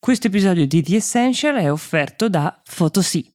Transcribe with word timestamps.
Questo 0.00 0.28
episodio 0.28 0.64
di 0.64 0.80
The 0.80 0.96
Essential 0.96 1.56
è 1.56 1.70
offerto 1.70 2.28
da 2.28 2.62
Photosy. 2.76 3.32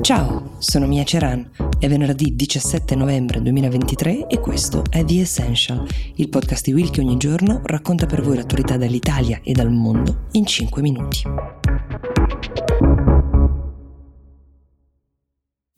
Ciao, 0.00 0.56
sono 0.58 0.86
Mia 0.86 1.04
Ceran. 1.04 1.50
È 1.78 1.86
venerdì 1.88 2.34
17 2.34 2.96
novembre 2.96 3.42
2023 3.42 4.26
e 4.26 4.40
questo 4.40 4.82
è 4.88 5.04
The 5.04 5.20
Essential, 5.20 5.86
il 6.16 6.30
podcast 6.30 6.64
di 6.64 6.72
Will 6.72 6.90
che 6.90 7.00
ogni 7.00 7.18
giorno 7.18 7.60
racconta 7.64 8.06
per 8.06 8.22
voi 8.22 8.36
l'attualità 8.36 8.78
dall'Italia 8.78 9.40
e 9.44 9.52
dal 9.52 9.70
mondo 9.70 10.28
in 10.32 10.46
5 10.46 10.80
minuti. 10.80 11.59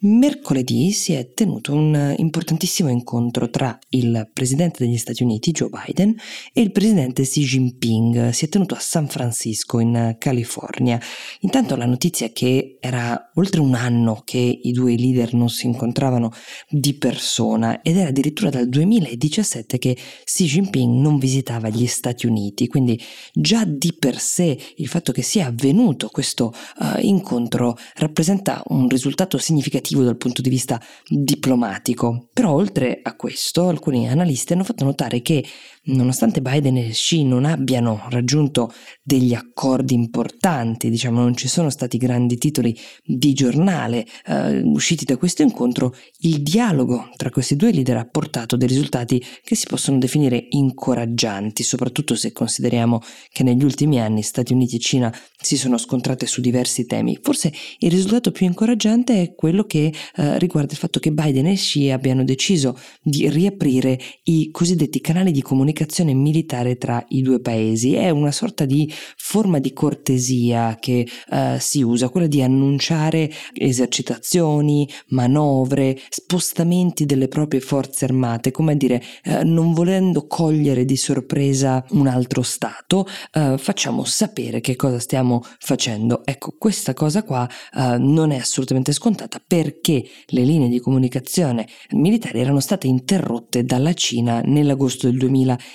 Mercoledì 0.04 0.90
si 0.90 1.12
è 1.12 1.32
tenuto 1.32 1.72
un 1.72 2.12
importantissimo 2.16 2.88
incontro 2.88 3.48
tra 3.50 3.78
il 3.90 4.28
presidente 4.32 4.84
degli 4.84 4.96
Stati 4.96 5.22
Uniti, 5.22 5.52
Joe 5.52 5.68
Biden, 5.68 6.16
e 6.52 6.60
il 6.60 6.72
presidente 6.72 7.22
Xi 7.22 7.44
Jinping. 7.44 8.30
Si 8.30 8.44
è 8.44 8.48
tenuto 8.48 8.74
a 8.74 8.80
San 8.80 9.06
Francisco, 9.06 9.78
in 9.78 10.16
California. 10.18 11.00
Intanto 11.42 11.76
la 11.76 11.86
notizia 11.86 12.26
è 12.26 12.32
che 12.32 12.78
era 12.80 13.30
oltre 13.34 13.60
un 13.60 13.74
anno 13.74 14.22
che 14.24 14.38
i 14.60 14.72
due 14.72 14.96
leader 14.96 15.34
non 15.34 15.48
si 15.48 15.66
incontravano 15.66 16.32
di 16.68 16.94
persona 16.94 17.80
ed 17.80 17.96
era 17.96 18.08
addirittura 18.08 18.50
dal 18.50 18.68
2017 18.68 19.78
che 19.78 19.96
Xi 20.24 20.46
Jinping 20.46 21.00
non 21.00 21.18
visitava 21.18 21.68
gli 21.68 21.86
Stati 21.86 22.26
Uniti. 22.26 22.66
Quindi 22.66 23.00
già 23.32 23.64
di 23.64 23.94
per 23.96 24.18
sé 24.18 24.58
il 24.78 24.88
fatto 24.88 25.12
che 25.12 25.22
sia 25.22 25.46
avvenuto 25.46 26.08
questo 26.08 26.52
uh, 26.80 26.98
incontro 26.98 27.76
rappresenta 27.94 28.64
un 28.66 28.88
risultato 28.88 29.38
significativo 29.38 29.90
positivo 29.92 30.02
dal 30.04 30.16
punto 30.16 30.42
di 30.42 30.48
vista 30.48 30.80
diplomatico. 31.06 32.28
Però 32.32 32.52
oltre 32.52 33.00
a 33.02 33.14
questo, 33.14 33.68
alcuni 33.68 34.08
analisti 34.08 34.52
hanno 34.52 34.64
fatto 34.64 34.84
notare 34.84 35.20
che 35.20 35.44
nonostante 35.84 36.40
Biden 36.40 36.76
e 36.76 36.90
Xi 36.90 37.24
non 37.24 37.44
abbiano 37.44 38.06
raggiunto 38.10 38.72
degli 39.02 39.34
accordi 39.34 39.94
importanti, 39.94 40.90
diciamo 40.90 41.20
non 41.20 41.36
ci 41.36 41.48
sono 41.48 41.70
stati 41.70 41.96
grandi 41.96 42.36
titoli 42.36 42.76
di 43.04 43.32
giornale 43.32 44.06
eh, 44.26 44.60
usciti 44.60 45.04
da 45.04 45.16
questo 45.16 45.42
incontro, 45.42 45.94
il 46.20 46.42
dialogo 46.42 47.10
tra 47.16 47.30
questi 47.30 47.56
due 47.56 47.72
leader 47.72 47.96
ha 47.96 48.06
portato 48.08 48.56
dei 48.56 48.68
risultati 48.68 49.22
che 49.42 49.56
si 49.56 49.66
possono 49.66 49.98
definire 49.98 50.46
incoraggianti, 50.50 51.62
soprattutto 51.64 52.14
se 52.14 52.32
consideriamo 52.32 53.00
che 53.30 53.42
negli 53.42 53.64
ultimi 53.64 54.00
anni 54.00 54.22
Stati 54.22 54.52
Uniti 54.52 54.76
e 54.76 54.80
Cina 54.80 55.14
si 55.40 55.56
sono 55.56 55.78
scontrate 55.78 56.26
su 56.26 56.40
diversi 56.40 56.86
temi. 56.86 57.18
Forse 57.20 57.52
il 57.78 57.90
risultato 57.90 58.30
più 58.30 58.46
incoraggiante 58.46 59.20
è 59.20 59.34
quello 59.34 59.64
che 59.64 59.92
eh, 60.14 60.38
riguarda 60.38 60.72
il 60.72 60.78
fatto 60.78 61.00
che 61.00 61.10
Biden 61.10 61.46
e 61.46 61.54
Xi 61.54 61.90
abbiano 61.90 62.22
deciso 62.22 62.78
di 63.02 63.28
riaprire 63.28 63.98
i 64.24 64.50
cosiddetti 64.50 65.00
canali 65.00 65.32
di 65.32 65.42
comunicazione 65.42 65.70
militare 66.14 66.76
tra 66.76 67.04
i 67.08 67.22
due 67.22 67.40
paesi. 67.40 67.94
È 67.94 68.10
una 68.10 68.30
sorta 68.30 68.64
di 68.64 68.92
forma 69.16 69.58
di 69.58 69.72
cortesia 69.72 70.76
che 70.78 71.06
eh, 71.30 71.56
si 71.58 71.82
usa, 71.82 72.08
quella 72.08 72.26
di 72.26 72.42
annunciare 72.42 73.30
esercitazioni, 73.54 74.88
manovre, 75.08 75.98
spostamenti 76.08 77.06
delle 77.06 77.28
proprie 77.28 77.60
forze 77.60 78.04
armate, 78.04 78.50
come 78.50 78.72
a 78.72 78.76
dire, 78.76 79.02
eh, 79.24 79.42
non 79.44 79.72
volendo 79.72 80.26
cogliere 80.26 80.84
di 80.84 80.96
sorpresa 80.96 81.84
un 81.90 82.06
altro 82.06 82.42
Stato, 82.42 83.06
eh, 83.32 83.56
facciamo 83.58 84.04
sapere 84.04 84.60
che 84.60 84.76
cosa 84.76 84.98
stiamo 84.98 85.42
facendo. 85.58 86.24
Ecco, 86.24 86.54
questa 86.58 86.92
cosa 86.94 87.22
qua 87.22 87.48
eh, 87.48 87.96
non 87.98 88.30
è 88.30 88.36
assolutamente 88.36 88.92
scontata 88.92 89.40
per 89.44 89.62
perché 89.62 90.04
le 90.26 90.42
linee 90.42 90.68
di 90.68 90.80
comunicazione 90.80 91.68
militari 91.90 92.40
erano 92.40 92.58
state 92.60 92.88
interrotte 92.88 93.64
dalla 93.64 93.94
Cina 93.94 94.40
nell'agosto 94.40 95.08
del 95.08 95.18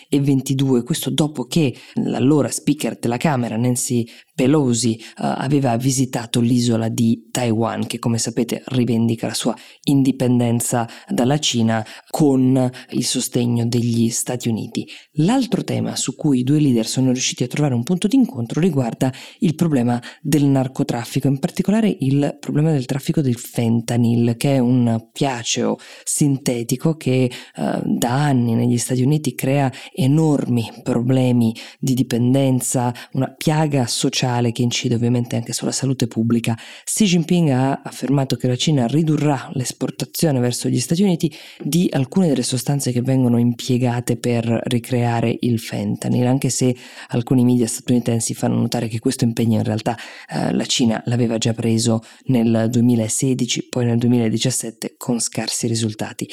2022, 0.09 0.83
questo 0.83 1.09
dopo 1.09 1.45
che 1.45 1.75
l'allora 1.95 2.49
speaker 2.49 2.97
della 2.97 3.17
Camera 3.17 3.57
Nancy 3.57 4.05
Pelosi 4.37 4.99
uh, 4.99 5.13
aveva 5.17 5.75
visitato 5.77 6.39
l'isola 6.39 6.89
di 6.89 7.29
Taiwan, 7.31 7.87
che 7.87 7.97
come 7.97 8.19
sapete 8.19 8.61
rivendica 8.67 9.25
la 9.25 9.33
sua 9.33 9.55
indipendenza 9.85 10.87
dalla 11.09 11.39
Cina 11.39 11.83
con 12.07 12.69
il 12.91 13.03
sostegno 13.03 13.65
degli 13.65 14.09
Stati 14.09 14.47
Uniti. 14.47 14.87
L'altro 15.13 15.63
tema 15.63 15.95
su 15.95 16.15
cui 16.15 16.41
i 16.41 16.43
due 16.43 16.59
leader 16.59 16.85
sono 16.85 17.11
riusciti 17.11 17.43
a 17.43 17.47
trovare 17.47 17.73
un 17.73 17.81
punto 17.81 18.07
di 18.07 18.15
incontro 18.15 18.61
riguarda 18.61 19.11
il 19.39 19.55
problema 19.55 19.99
del 20.21 20.45
narcotraffico, 20.45 21.27
in 21.27 21.39
particolare 21.39 21.97
il 22.01 22.37
problema 22.39 22.71
del 22.71 22.85
traffico 22.85 23.21
del 23.21 23.37
fentanyl, 23.37 24.37
che 24.37 24.53
è 24.53 24.59
un 24.59 25.07
piaceo 25.11 25.77
sintetico 26.03 26.95
che 26.95 27.31
uh, 27.55 27.81
da 27.83 28.25
anni 28.25 28.53
negli 28.53 28.77
Stati 28.77 29.01
Uniti 29.01 29.33
crea 29.33 29.71
enormi 29.91 30.71
problemi 30.83 31.55
di 31.79 31.95
dipendenza, 31.95 32.93
una 33.13 33.33
piaga 33.35 33.87
sociale 33.87 34.25
sociale 34.27 34.51
che 34.51 34.61
incide 34.61 34.95
ovviamente 34.95 35.35
anche 35.35 35.53
sulla 35.53 35.71
salute 35.71 36.07
pubblica, 36.07 36.57
Xi 36.83 37.05
Jinping 37.05 37.49
ha 37.49 37.81
affermato 37.83 38.35
che 38.35 38.47
la 38.47 38.55
Cina 38.55 38.85
ridurrà 38.85 39.49
l'esportazione 39.53 40.39
verso 40.39 40.67
gli 40.67 40.79
Stati 40.79 41.01
Uniti 41.01 41.33
di 41.59 41.89
alcune 41.91 42.27
delle 42.27 42.43
sostanze 42.43 42.91
che 42.91 43.01
vengono 43.01 43.37
impiegate 43.37 44.17
per 44.17 44.45
ricreare 44.65 45.35
il 45.41 45.59
fentanyl, 45.59 46.25
anche 46.25 46.49
se 46.49 46.75
alcuni 47.09 47.43
media 47.43 47.67
statunitensi 47.67 48.33
fanno 48.33 48.57
notare 48.57 48.87
che 48.87 48.99
questo 48.99 49.23
impegno 49.23 49.57
in 49.57 49.63
realtà 49.63 49.97
eh, 50.29 50.53
la 50.53 50.65
Cina 50.65 51.01
l'aveva 51.05 51.37
già 51.37 51.53
preso 51.53 52.01
nel 52.25 52.67
2016, 52.69 53.67
poi 53.69 53.85
nel 53.85 53.97
2017 53.97 54.95
con 54.97 55.19
scarsi 55.19 55.67
risultati. 55.67 56.27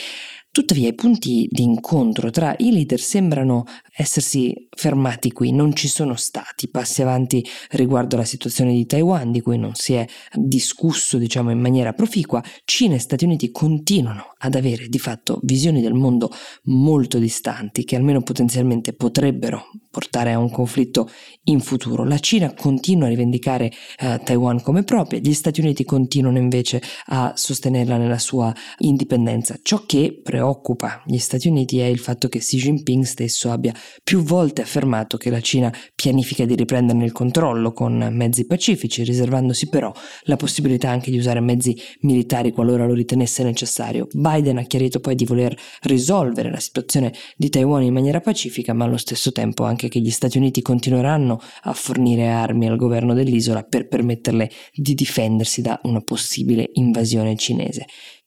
Tuttavia 0.55 0.87
i 0.87 0.95
punti 0.95 1.49
di 1.51 1.65
incontro 1.65 2.31
tra 2.31 2.55
i 2.59 2.71
leader 2.71 3.01
sembrano 3.01 3.65
essersi 3.93 4.69
fermati 4.71 5.33
qui, 5.33 5.51
non 5.51 5.75
ci 5.75 5.89
sono 5.89 6.15
stati 6.15 6.69
passi 6.69 7.03
avanti 7.03 7.45
riguardo 7.71 8.15
alla 8.15 8.25
situazione 8.25 8.73
di 8.73 8.87
Taiwan, 8.87 9.33
di 9.33 9.41
cui 9.41 9.59
non 9.59 9.75
si 9.75 9.95
è 9.95 10.07
discusso 10.33 11.19
diciamo 11.19 11.51
in 11.51 11.59
maniera 11.59 11.93
proficua, 11.93 12.41
Cina 12.65 12.95
e 12.95 13.01
Stati 13.01 13.25
Uniti 13.25 13.51
continuano 13.51 14.35
ad 14.39 14.55
avere 14.55 14.87
di 14.87 15.01
fatto 15.01 15.41
visioni 15.43 15.83
del 15.83 15.95
mondo 15.95 16.31
molto 16.67 17.19
distanti 17.19 17.83
che 17.83 17.97
almeno 17.97 18.23
potenzialmente 18.23 18.93
potrebbero 18.93 19.71
portare 19.95 20.33
a 20.33 20.39
un 20.39 20.51
conflitto 20.51 21.09
in 21.45 21.61
futuro. 21.61 22.03
La 22.05 22.19
Cina 22.19 22.53
continua 22.53 23.07
a 23.07 23.11
rivendicare 23.11 23.71
eh, 24.01 24.21
Taiwan 24.25 24.61
come 24.61 24.83
propria, 24.83 25.21
gli 25.21 25.33
Stati 25.33 25.61
Uniti 25.61 25.85
continuano 25.85 26.39
invece 26.39 26.83
a 27.07 27.33
sostenerla 27.37 27.97
nella 27.97 28.19
sua 28.19 28.53
indipendenza. 28.79 29.57
Ciò 29.63 29.85
che 29.87 30.21
preoccupa 30.21 31.01
gli 31.07 31.19
Stati 31.19 31.47
Uniti 31.47 31.79
è 31.79 31.85
il 31.85 32.01
fatto 32.01 32.29
che 32.29 32.41
Xi 32.41 32.57
Jinping 32.57 33.05
stesso 33.05 33.53
abbia 33.53 33.73
più 34.03 34.23
volte 34.23 34.63
affermato 34.63 35.17
che 35.17 35.31
la 35.31 35.41
Cina 35.41 35.73
pianifica 35.95 36.45
di 36.45 36.57
riprenderne 36.57 37.05
il 37.05 37.13
controllo 37.13 37.73
con 37.73 38.09
mezzi 38.11 38.47
pacifici, 38.47 39.05
riservandosi 39.05 39.69
però 39.69 39.93
la 40.23 40.37
possibilità 40.37 40.91
anche 40.91 41.13
di 41.13 41.19
usare 41.19 41.39
mezzi 41.39 41.81
militari 42.01 42.51
qualora 42.51 42.85
lo 42.85 42.95
ritenesse 42.95 43.45
necessario. 43.45 44.09
Biden 44.11 44.59
ha 44.59 44.63
chiarito 44.63 44.99
poi 44.99 45.15
di 45.15 45.25
voler 45.25 45.57
risolvere 45.83 46.51
la 46.51 46.59
situazione 46.59 47.13
di 47.37 47.49
Taiwan 47.49 47.83
in 47.83 47.93
maniera 47.93 48.21
pacifica, 48.21 48.73
ma 48.73 48.85
allo 48.85 48.97
stesso 48.97 49.31
tempo 49.31 49.65
anche 49.65 49.84
anche 49.85 49.89
che 49.89 50.01
gli 50.01 50.11
Stati 50.11 50.39
Uniti 50.39 50.63
continueranno 50.63 51.41
a 51.63 51.73
fornire 51.73 52.29
armi 52.29 52.67
al 52.67 52.77
governo 52.77 53.15
dell'isola 53.15 53.63
per 53.63 53.89
permetterle 53.89 54.51
di 54.75 54.95
difendersi 54.95 55.61
da 55.61 55.79
una 55.85 56.01
possibile 56.01 56.71
invasione 56.75 57.37
cinese. 57.37 57.87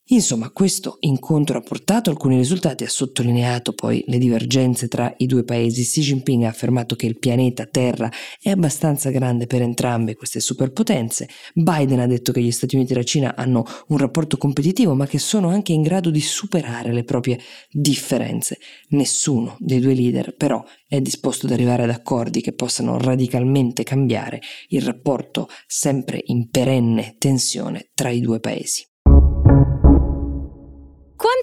Insomma, 0.10 0.52
questo 0.52 0.98
incontro 1.02 1.58
ha 1.58 1.62
portato 1.62 2.10
alcuni 2.10 2.38
risultati, 2.38 2.86
ha 2.86 2.90
sottolineato 2.90 3.74
poi 3.74 4.02
le 4.08 4.18
divergenze 4.18 4.88
tra 4.88 5.14
i 5.18 5.26
due 5.26 5.44
paesi. 5.44 5.84
Xi 5.84 6.00
Jinping 6.00 6.44
ha 6.44 6.48
affermato 6.48 6.96
che 6.96 7.08
il 7.08 7.20
pianeta 7.20 7.66
Terra 7.66 8.10
è 8.42 8.50
abbastanza 8.50 9.10
grande 9.10 9.48
per 9.48 9.62
entrambe 9.62 10.16
queste 10.16 10.40
superpotenze. 10.40 11.28
Biden 11.54 12.00
ha 12.00 12.08
detto 12.08 12.32
che 12.32 12.42
gli 12.42 12.52
Stati 12.52 12.76
Uniti 12.76 12.94
e 12.94 12.96
la 12.96 13.04
Cina 13.04 13.36
hanno 13.36 13.66
un 13.88 13.98
rapporto 13.98 14.38
competitivo, 14.38 14.96
ma 14.96 15.08
che 15.08 15.20
sono 15.20 15.50
anche 15.50 15.74
in 15.74 15.82
grado 15.82 16.10
di 16.10 16.22
superare 16.22 16.94
le 16.94 17.04
proprie 17.04 17.38
differenze. 17.70 18.60
Nessuno 18.92 19.58
dei 19.60 19.82
due 19.82 19.94
leader, 19.94 20.36
però, 20.38 20.64
è 20.88 21.02
disposto 21.02 21.48
ad 21.48 21.52
arrivare 21.52 21.84
ad 21.84 21.90
accordi 21.90 22.40
che 22.40 22.54
possano 22.54 22.98
radicalmente 22.98 23.84
cambiare 23.84 24.40
il 24.70 24.84
rapporto 24.84 25.50
sempre 25.66 26.22
in 26.28 26.50
perenne 26.50 27.16
tensione 27.18 27.90
tra 27.94 28.08
i 28.08 28.22
due 28.22 28.40
paesi. 28.40 28.86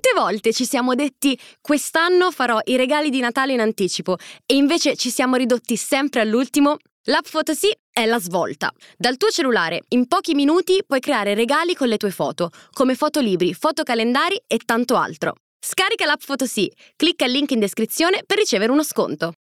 Quante 0.04 0.20
volte 0.20 0.52
ci 0.52 0.66
siamo 0.66 0.94
detti 0.94 1.38
quest'anno 1.62 2.30
farò 2.30 2.58
i 2.64 2.76
regali 2.76 3.08
di 3.08 3.20
Natale 3.20 3.54
in 3.54 3.60
anticipo 3.60 4.18
e 4.44 4.54
invece 4.54 4.96
ci 4.96 5.08
siamo 5.08 5.36
ridotti 5.36 5.76
sempre 5.76 6.20
all'ultimo? 6.20 6.76
L'app 7.04 7.24
Photosy 7.30 7.70
è 7.90 8.04
la 8.04 8.20
svolta. 8.20 8.70
Dal 8.98 9.16
tuo 9.16 9.30
cellulare, 9.30 9.80
in 9.88 10.06
pochi 10.06 10.34
minuti 10.34 10.82
puoi 10.86 11.00
creare 11.00 11.32
regali 11.32 11.74
con 11.74 11.88
le 11.88 11.96
tue 11.96 12.10
foto, 12.10 12.50
come 12.72 12.94
fotolibri, 12.96 13.54
fotocalendari 13.54 14.42
e 14.46 14.58
tanto 14.66 14.96
altro. 14.96 15.36
Scarica 15.58 16.04
l'app 16.04 16.20
Photosy, 16.22 16.70
clicca 16.96 17.24
il 17.24 17.32
link 17.32 17.52
in 17.52 17.60
descrizione 17.60 18.24
per 18.26 18.36
ricevere 18.36 18.72
uno 18.72 18.82
sconto. 18.82 19.32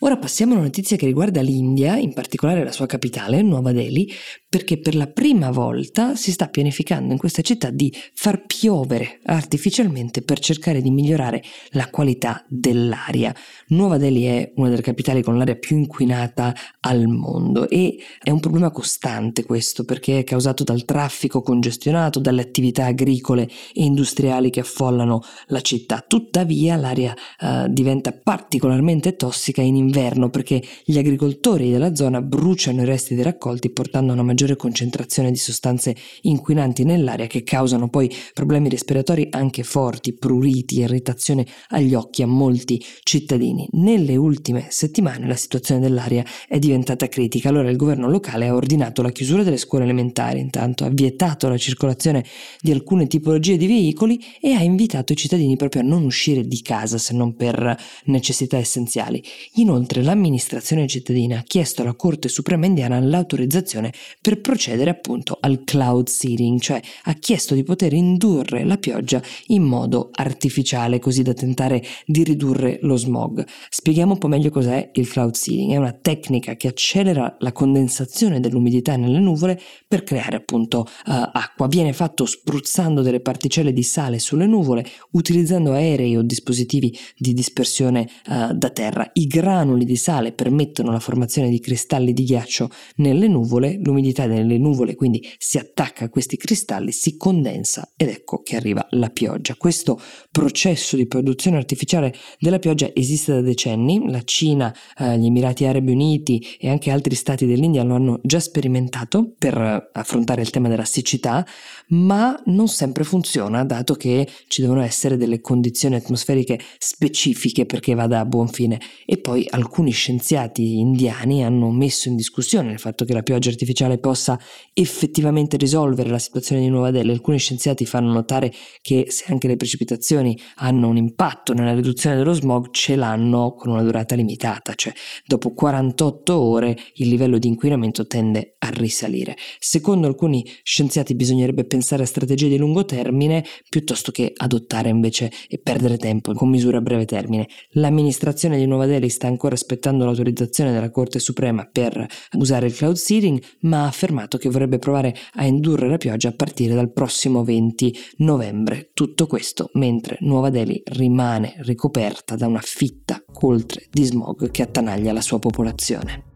Ora 0.00 0.16
passiamo 0.16 0.54
a 0.54 0.56
una 0.56 0.64
notizia 0.64 0.96
che 0.96 1.06
riguarda 1.06 1.40
l'India, 1.42 1.96
in 1.96 2.12
particolare 2.12 2.64
la 2.64 2.72
sua 2.72 2.86
capitale, 2.86 3.40
Nuova 3.40 3.70
Delhi, 3.70 4.10
perché 4.48 4.80
per 4.80 4.96
la 4.96 5.06
prima 5.06 5.52
volta 5.52 6.16
si 6.16 6.32
sta 6.32 6.48
pianificando 6.48 7.12
in 7.12 7.18
questa 7.18 7.40
città 7.40 7.70
di 7.70 7.94
far 8.12 8.44
piovere 8.44 9.20
artificialmente 9.24 10.22
per 10.22 10.40
cercare 10.40 10.82
di 10.82 10.90
migliorare 10.90 11.40
la 11.70 11.88
qualità 11.88 12.44
dell'aria. 12.48 13.32
Nuova 13.68 13.96
Delhi 13.96 14.24
è 14.24 14.52
una 14.56 14.70
delle 14.70 14.82
capitali 14.82 15.22
con 15.22 15.38
l'aria 15.38 15.54
più 15.54 15.76
inquinata 15.76 16.52
al 16.80 17.06
mondo 17.06 17.68
e 17.68 17.96
è 18.20 18.30
un 18.30 18.40
problema 18.40 18.72
costante 18.72 19.44
questo 19.44 19.84
perché 19.84 20.18
è 20.18 20.24
causato 20.24 20.64
dal 20.64 20.84
traffico 20.84 21.42
congestionato, 21.42 22.18
dalle 22.18 22.42
attività 22.42 22.86
agricole 22.86 23.44
e 23.72 23.84
industriali 23.84 24.50
che 24.50 24.60
affollano 24.60 25.22
la 25.46 25.60
città. 25.60 26.04
Tuttavia 26.04 26.74
l'aria 26.74 27.14
eh, 27.38 27.66
diventa 27.68 28.10
particolarmente 28.10 29.14
tossica 29.14 29.62
in 29.62 29.76
inverno 29.76 29.90
perché 30.30 30.62
gli 30.84 30.98
agricoltori 30.98 31.70
della 31.70 31.94
zona 31.94 32.20
bruciano 32.20 32.82
i 32.82 32.84
resti 32.84 33.14
dei 33.14 33.24
raccolti 33.24 33.70
portando 33.70 34.10
a 34.10 34.14
una 34.14 34.22
maggiore 34.22 34.52
maggiore 34.52 34.56
concentrazione 34.56 35.30
di 35.30 35.36
sostanze 35.36 35.94
inquinanti 36.22 36.84
nell'aria 36.84 37.26
che 37.26 37.42
causano 37.42 37.88
poi 37.88 38.12
problemi 38.34 38.68
respiratori 38.68 39.28
anche 39.30 39.62
forti, 39.62 40.14
pruriti, 40.14 40.80
irritazione 40.80 41.46
agli 41.68 41.94
occhi 41.94 42.22
a 42.22 42.26
molti 42.26 42.82
cittadini. 43.02 43.68
Nelle 43.72 44.16
ultime 44.16 44.66
settimane 44.70 45.26
la 45.26 45.36
situazione 45.36 45.80
dell'aria 45.80 46.24
è 46.48 46.58
diventata 46.58 47.08
critica, 47.08 47.48
allora 47.48 47.70
il 47.70 47.76
governo 47.76 48.08
locale 48.08 48.48
ha 48.48 48.54
ordinato 48.54 49.02
la 49.02 49.10
chiusura 49.10 49.42
delle 49.42 49.56
scuole 49.56 49.84
elementari, 49.84 50.40
intanto 50.40 50.84
ha 50.84 50.88
vietato 50.88 51.48
la 51.48 51.56
circolazione 51.56 52.24
di 52.60 52.72
alcune 52.72 53.06
tipologie 53.06 53.56
di 53.56 53.66
veicoli 53.66 54.20
e 54.40 54.52
ha 54.54 54.62
invitato 54.62 55.12
i 55.12 55.16
cittadini 55.16 55.56
proprio 55.56 55.82
a 55.82 55.84
non 55.84 56.04
uscire 56.04 56.46
di 56.46 56.60
casa 56.62 56.98
se 56.98 57.14
non 57.14 57.34
per 57.34 57.76
necessità 58.06 58.56
essenziali. 58.56 59.22
Inoltre 59.54 59.71
l'amministrazione 60.02 60.86
cittadina 60.86 61.38
ha 61.38 61.42
chiesto 61.42 61.80
alla 61.80 61.94
Corte 61.94 62.28
Suprema 62.28 62.66
Indiana 62.66 63.00
l'autorizzazione 63.00 63.92
per 64.20 64.40
procedere 64.40 64.90
appunto 64.90 65.38
al 65.40 65.62
cloud 65.64 66.08
seeding, 66.08 66.60
cioè 66.60 66.80
ha 67.04 67.14
chiesto 67.14 67.54
di 67.54 67.62
poter 67.62 67.94
indurre 67.94 68.64
la 68.64 68.76
pioggia 68.76 69.22
in 69.46 69.62
modo 69.62 70.10
artificiale 70.12 70.98
così 70.98 71.22
da 71.22 71.32
tentare 71.32 71.82
di 72.04 72.22
ridurre 72.22 72.80
lo 72.82 72.96
smog. 72.96 73.46
Spieghiamo 73.70 74.12
un 74.12 74.18
po' 74.18 74.28
meglio 74.28 74.50
cos'è 74.50 74.90
il 74.92 75.08
cloud 75.08 75.34
seeding, 75.34 75.72
è 75.72 75.76
una 75.78 75.92
tecnica 75.92 76.54
che 76.54 76.68
accelera 76.68 77.36
la 77.38 77.52
condensazione 77.52 78.40
dell'umidità 78.40 78.96
nelle 78.96 79.20
nuvole 79.20 79.58
per 79.88 80.04
creare 80.04 80.36
appunto 80.36 80.80
uh, 80.80 81.12
acqua. 81.32 81.66
Viene 81.66 81.94
fatto 81.94 82.26
spruzzando 82.26 83.00
delle 83.00 83.20
particelle 83.20 83.72
di 83.72 83.82
sale 83.82 84.18
sulle 84.18 84.46
nuvole 84.46 84.84
utilizzando 85.12 85.72
aerei 85.72 86.16
o 86.16 86.22
dispositivi 86.22 86.94
di 87.16 87.32
dispersione 87.32 88.06
uh, 88.26 88.52
da 88.52 88.68
terra. 88.68 89.08
I 89.14 89.26
granuli 89.62 89.84
di 89.84 89.96
sale 89.96 90.32
permettono 90.32 90.90
la 90.90 90.98
formazione 90.98 91.48
di 91.48 91.60
cristalli 91.60 92.12
di 92.12 92.24
ghiaccio 92.24 92.68
nelle 92.96 93.28
nuvole, 93.28 93.78
l'umidità 93.80 94.26
nelle 94.26 94.58
nuvole 94.58 94.94
quindi 94.94 95.26
si 95.38 95.58
attacca 95.58 96.06
a 96.06 96.08
questi 96.08 96.36
cristalli, 96.36 96.90
si 96.90 97.16
condensa 97.16 97.92
ed 97.96 98.08
ecco 98.08 98.42
che 98.42 98.56
arriva 98.56 98.84
la 98.90 99.08
pioggia. 99.08 99.54
Questo 99.54 100.00
processo 100.30 100.96
di 100.96 101.06
produzione 101.06 101.56
artificiale 101.56 102.12
della 102.38 102.58
pioggia 102.58 102.90
esiste 102.92 103.32
da 103.32 103.40
decenni, 103.40 104.10
la 104.10 104.22
Cina, 104.24 104.74
eh, 104.98 105.18
gli 105.18 105.26
Emirati 105.26 105.64
Arabi 105.64 105.92
Uniti 105.92 106.44
e 106.58 106.68
anche 106.68 106.90
altri 106.90 107.14
stati 107.14 107.46
dell'India 107.46 107.84
lo 107.84 107.94
hanno 107.94 108.20
già 108.22 108.40
sperimentato 108.40 109.34
per 109.38 109.90
affrontare 109.92 110.42
il 110.42 110.50
tema 110.50 110.68
della 110.68 110.84
siccità, 110.84 111.46
ma 111.88 112.40
non 112.46 112.68
sempre 112.68 113.04
funziona 113.04 113.64
dato 113.64 113.94
che 113.94 114.28
ci 114.48 114.60
devono 114.60 114.82
essere 114.82 115.16
delle 115.16 115.40
condizioni 115.40 115.94
atmosferiche 115.94 116.58
specifiche 116.78 117.66
perché 117.66 117.94
vada 117.94 118.20
a 118.20 118.24
buon 118.24 118.48
fine 118.48 118.80
e 119.06 119.18
poi 119.18 119.46
alcuni 119.52 119.90
scienziati 119.90 120.78
indiani 120.78 121.44
hanno 121.44 121.70
messo 121.70 122.08
in 122.08 122.16
discussione 122.16 122.72
il 122.72 122.78
fatto 122.78 123.04
che 123.04 123.12
la 123.12 123.22
pioggia 123.22 123.50
artificiale 123.50 123.98
possa 123.98 124.38
effettivamente 124.72 125.56
risolvere 125.56 126.08
la 126.08 126.18
situazione 126.18 126.62
di 126.62 126.68
Nuova 126.68 126.90
Delhi. 126.90 127.10
Alcuni 127.10 127.38
scienziati 127.38 127.84
fanno 127.84 128.12
notare 128.12 128.52
che 128.80 129.06
se 129.08 129.24
anche 129.28 129.48
le 129.48 129.56
precipitazioni 129.56 130.38
hanno 130.56 130.88
un 130.88 130.96
impatto 130.96 131.52
nella 131.52 131.74
riduzione 131.74 132.16
dello 132.16 132.32
smog, 132.32 132.70
ce 132.70 132.96
l'hanno 132.96 133.54
con 133.54 133.72
una 133.72 133.82
durata 133.82 134.14
limitata, 134.14 134.74
cioè 134.74 134.92
dopo 135.26 135.52
48 135.52 136.38
ore 136.38 136.76
il 136.94 137.08
livello 137.08 137.38
di 137.38 137.48
inquinamento 137.48 138.06
tende 138.06 138.56
a 138.58 138.68
risalire. 138.70 139.36
Secondo 139.58 140.06
alcuni 140.06 140.44
scienziati 140.62 141.14
bisognerebbe 141.14 141.64
pensare 141.64 142.04
a 142.04 142.06
strategie 142.06 142.48
di 142.48 142.56
lungo 142.56 142.84
termine 142.84 143.44
piuttosto 143.68 144.12
che 144.12 144.32
adottare 144.34 144.88
invece 144.88 145.30
e 145.48 145.58
perdere 145.58 145.98
tempo 145.98 146.32
con 146.32 146.48
misure 146.48 146.78
a 146.78 146.80
breve 146.80 147.04
termine. 147.04 147.48
L'amministrazione 147.72 148.56
di 148.56 148.66
Nuova 148.66 148.86
Delhi 148.86 149.08
sta 149.08 149.26
ancora 149.26 149.41
aspettando 149.50 150.04
l'autorizzazione 150.04 150.72
della 150.72 150.90
Corte 150.90 151.18
Suprema 151.18 151.68
per 151.70 152.06
usare 152.34 152.66
il 152.66 152.74
cloud 152.74 152.94
seeding, 152.94 153.42
ma 153.62 153.86
affermato 153.86 154.38
che 154.38 154.48
vorrebbe 154.48 154.78
provare 154.78 155.14
a 155.34 155.44
indurre 155.44 155.88
la 155.88 155.96
pioggia 155.96 156.28
a 156.28 156.34
partire 156.34 156.74
dal 156.74 156.92
prossimo 156.92 157.42
20 157.42 157.96
novembre. 158.18 158.90
Tutto 158.94 159.26
questo 159.26 159.70
mentre 159.74 160.18
Nuova 160.20 160.50
Delhi 160.50 160.80
rimane 160.84 161.54
ricoperta 161.58 162.36
da 162.36 162.46
una 162.46 162.60
fitta 162.62 163.22
coltre 163.32 163.86
di 163.90 164.04
smog 164.04 164.50
che 164.50 164.62
attanaglia 164.62 165.12
la 165.12 165.20
sua 165.20 165.38
popolazione. 165.38 166.30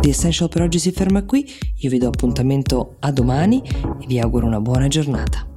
The 0.00 0.08
Essential 0.08 0.48
per 0.48 0.62
oggi 0.62 0.78
si 0.78 0.92
ferma 0.92 1.24
qui, 1.24 1.46
io 1.76 1.90
vi 1.90 1.98
do 1.98 2.08
appuntamento 2.08 2.96
a 3.00 3.12
domani 3.12 3.62
e 4.00 4.06
vi 4.06 4.18
auguro 4.18 4.46
una 4.46 4.60
buona 4.60 4.88
giornata. 4.88 5.49